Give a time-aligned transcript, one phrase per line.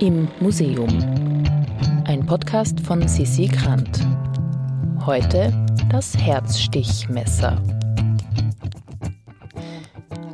[0.00, 0.86] Im Museum.
[2.04, 3.98] Ein Podcast von Sissi Grant.
[5.04, 5.52] Heute
[5.90, 7.60] das Herzstichmesser.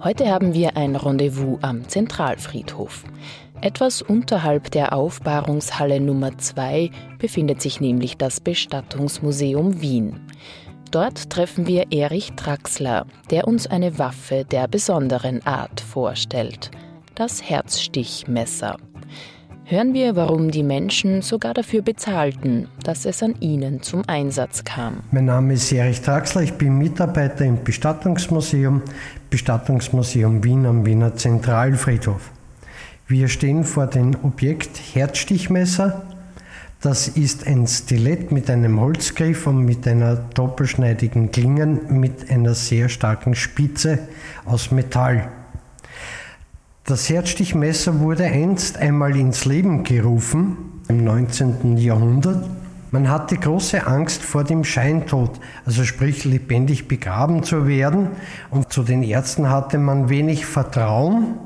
[0.02, 3.04] Heute haben wir ein Rendezvous am Zentralfriedhof.
[3.62, 10.20] Etwas unterhalb der Aufbahrungshalle Nummer 2 befindet sich nämlich das Bestattungsmuseum Wien.
[10.90, 16.70] Dort treffen wir Erich Traxler, der uns eine Waffe der besonderen Art vorstellt,
[17.14, 18.76] das Herzstichmesser.
[19.74, 25.00] Hören wir, warum die Menschen sogar dafür bezahlten, dass es an ihnen zum Einsatz kam.
[25.10, 28.82] Mein Name ist Erich Traxler, ich bin Mitarbeiter im Bestattungsmuseum,
[29.30, 32.30] Bestattungsmuseum Wien am Wiener Zentralfriedhof.
[33.08, 36.04] Wir stehen vor dem Objekt Herzstichmesser.
[36.80, 42.88] Das ist ein Stilett mit einem Holzgriff und mit einer doppelschneidigen Klinge mit einer sehr
[42.88, 43.98] starken Spitze
[44.44, 45.32] aus Metall.
[46.86, 51.78] Das Herzstichmesser wurde einst einmal ins Leben gerufen, im 19.
[51.78, 52.46] Jahrhundert.
[52.90, 55.30] Man hatte große Angst vor dem Scheintod,
[55.64, 58.08] also sprich lebendig begraben zu werden.
[58.50, 61.38] Und zu den Ärzten hatte man wenig Vertrauen,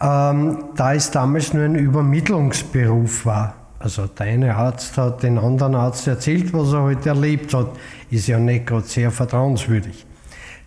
[0.00, 3.52] ähm, da es damals nur ein Übermittlungsberuf war.
[3.78, 7.72] Also der eine Arzt hat den anderen Arzt erzählt, was er heute erlebt hat,
[8.10, 10.06] ist ja nicht gerade sehr vertrauenswürdig.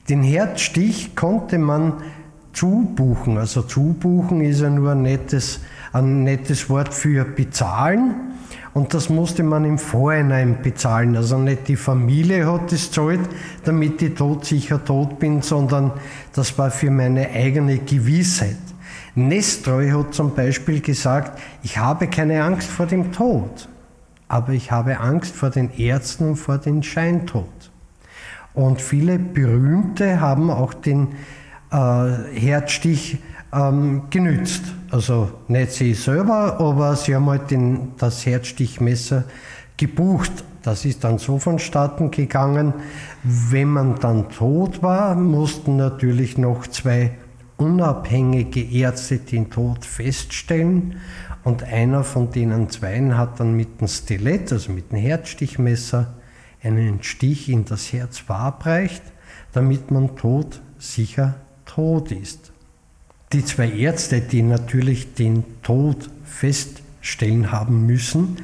[0.09, 1.93] Den Herzstich konnte man
[2.55, 3.37] zubuchen.
[3.37, 5.59] Also zubuchen ist ja nur ein nettes,
[5.93, 8.15] ein nettes Wort für bezahlen.
[8.73, 11.15] Und das musste man im Vorhinein bezahlen.
[11.15, 13.21] Also nicht die Familie hat es zahlt,
[13.63, 15.91] damit ich todsicher tot bin, sondern
[16.33, 18.57] das war für meine eigene Gewissheit.
[19.15, 23.69] Nestroy hat zum Beispiel gesagt, ich habe keine Angst vor dem Tod,
[24.27, 27.45] aber ich habe Angst vor den Ärzten und vor dem Scheintod.
[28.53, 31.09] Und viele Berühmte haben auch den
[31.69, 33.17] Herzstich
[33.53, 34.63] ähm, genützt.
[34.91, 39.23] Also nicht sie selber, aber sie haben halt den, das Herzstichmesser
[39.77, 40.31] gebucht.
[40.61, 42.73] Das ist dann so vonstatten gegangen.
[43.23, 47.11] Wenn man dann tot war, mussten natürlich noch zwei
[47.57, 50.97] unabhängige Ärzte den Tod feststellen.
[51.43, 56.15] Und einer von denen zweien hat dann mit dem Stilett, also mit dem Herzstichmesser,
[56.63, 59.03] einen Stich in das Herz verabreicht,
[59.53, 61.35] damit man tot sicher
[61.75, 62.53] tot ist.
[63.33, 68.37] Die zwei Ärzte, die natürlich den Tod feststellen haben müssen,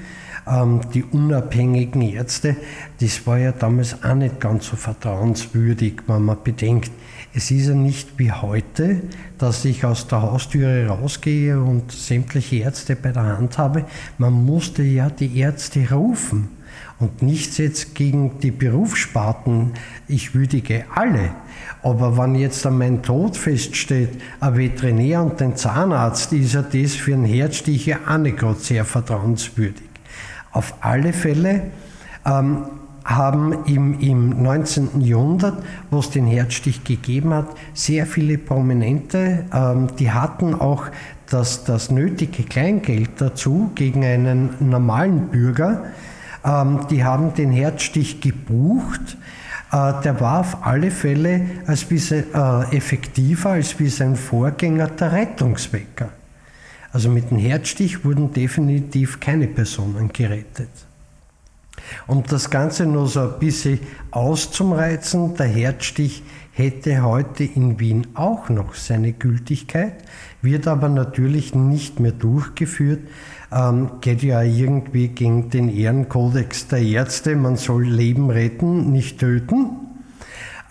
[0.45, 2.57] ähm, die unabhängigen Ärzte,
[2.99, 6.91] das war ja damals auch nicht ganz so vertrauenswürdig, wenn man bedenkt,
[7.33, 9.01] es ist ja nicht wie heute,
[9.37, 13.85] dass ich aus der Haustüre rausgehe und sämtliche Ärzte bei der Hand habe.
[14.17, 16.49] Man musste ja die Ärzte rufen.
[16.99, 19.71] Und nichts jetzt gegen die Berufssparten,
[20.07, 21.31] ich würdige alle.
[21.83, 26.93] Aber wenn jetzt an mein Tod feststeht, ein Veterinär und ein Zahnarzt, ist ja das
[26.93, 29.89] für einen Herzstich ja auch nicht gerade sehr vertrauenswürdig.
[30.51, 31.71] Auf alle Fälle
[32.25, 32.65] ähm,
[33.03, 35.01] haben im, im 19.
[35.01, 40.85] Jahrhundert, wo es den Herzstich gegeben hat, sehr viele Prominente, ähm, die hatten auch
[41.29, 45.85] das, das nötige Kleingeld dazu gegen einen normalen Bürger.
[46.43, 49.17] Ähm, die haben den Herzstich gebucht.
[49.71, 52.23] Äh, der war auf alle Fälle als äh,
[52.75, 56.09] effektiver als wie sein Vorgänger der Rettungswecker.
[56.93, 60.69] Also mit dem Herzstich wurden definitiv keine Personen gerettet.
[62.07, 63.79] Um das Ganze nur so ein bisschen
[64.11, 69.93] auszumreizen, der Herzstich hätte heute in Wien auch noch seine Gültigkeit,
[70.41, 73.01] wird aber natürlich nicht mehr durchgeführt,
[73.51, 79.77] ähm, geht ja irgendwie gegen den Ehrenkodex der Ärzte, man soll Leben retten, nicht töten.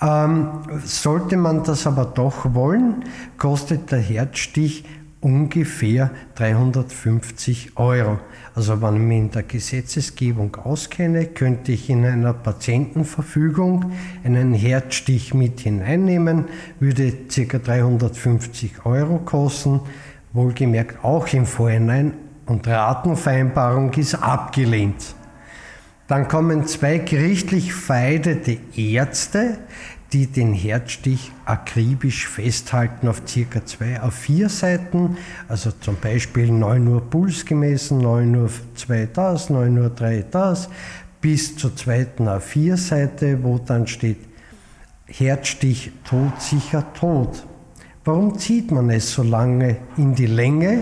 [0.02, 0.48] Ähm,
[0.84, 3.04] sollte man das aber doch wollen,
[3.36, 4.84] kostet der Herzstich
[5.20, 8.18] ungefähr 350 Euro.
[8.54, 13.92] Also wenn ich mich in der Gesetzesgebung auskenne, könnte ich in einer Patientenverfügung
[14.24, 16.46] einen Herzstich mit hineinnehmen,
[16.78, 17.58] würde ca.
[17.58, 19.80] 350 Euro kosten,
[20.32, 22.14] wohlgemerkt auch im Vorhinein
[22.46, 25.14] und Ratenvereinbarung ist abgelehnt.
[26.08, 29.58] Dann kommen zwei gerichtlich vereidete Ärzte,
[30.12, 35.16] die den Herzstich akribisch festhalten auf circa zwei auf vier Seiten,
[35.48, 40.68] also zum Beispiel 9 Uhr Puls gemessen, 9 Uhr 2 das, 9 Uhr 3 das,
[41.20, 44.18] bis zur zweiten A4 Seite, wo dann steht
[45.06, 47.44] Herzstich todsicher tot.
[48.04, 50.80] Warum zieht man es so lange in die Länge?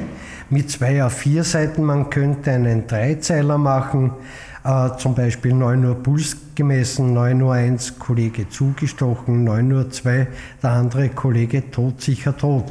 [0.50, 4.12] Mit zwei A4 Seiten, man könnte einen Dreizeiler machen,
[4.64, 10.26] äh, zum Beispiel 9 Uhr Puls gemessen, 9 Uhr 1 Kollege zugestochen, 9 Uhr 2
[10.62, 12.64] der andere Kollege tot, sicher tot.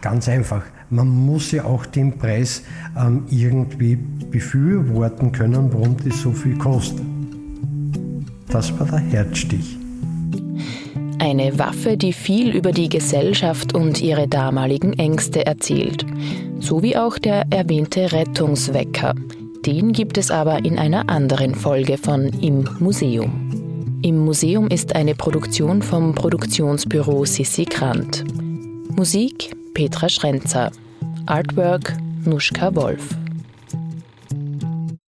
[0.00, 0.62] Ganz einfach.
[0.88, 2.62] man muss ja auch den Preis
[2.98, 7.04] ähm, irgendwie befürworten können, warum das so viel kostet.
[8.48, 9.78] Das war der Herzstich.
[11.20, 16.04] Eine Waffe, die viel über die Gesellschaft und ihre damaligen Ängste erzählt.
[16.58, 19.14] So wie auch der erwähnte Rettungswecker.
[19.66, 23.98] Den gibt es aber in einer anderen Folge von Im Museum.
[24.02, 28.24] Im Museum ist eine Produktion vom Produktionsbüro Sissi Grant.
[28.96, 30.70] Musik Petra Schrenzer.
[31.26, 31.92] Artwork
[32.24, 33.14] Nuschka Wolf.